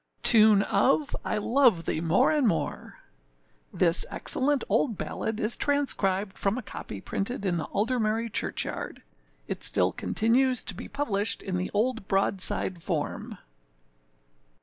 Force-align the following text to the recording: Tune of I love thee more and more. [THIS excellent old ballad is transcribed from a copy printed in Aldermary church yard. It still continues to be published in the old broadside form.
Tune 0.23 0.63
of 0.63 1.15
I 1.23 1.37
love 1.37 1.85
thee 1.85 2.01
more 2.01 2.31
and 2.31 2.47
more. 2.47 3.01
[THIS 3.71 4.03
excellent 4.09 4.63
old 4.67 4.97
ballad 4.97 5.39
is 5.39 5.55
transcribed 5.55 6.39
from 6.39 6.57
a 6.57 6.63
copy 6.63 6.99
printed 6.99 7.45
in 7.45 7.59
Aldermary 7.61 8.27
church 8.33 8.65
yard. 8.65 9.03
It 9.47 9.63
still 9.63 9.91
continues 9.91 10.63
to 10.63 10.73
be 10.73 10.87
published 10.87 11.43
in 11.43 11.55
the 11.55 11.69
old 11.75 12.07
broadside 12.07 12.81
form. 12.81 13.37